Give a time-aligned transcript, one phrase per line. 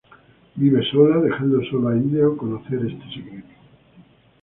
[0.55, 3.53] Vive sola, dejando sólo a Hideo conocer este secreto.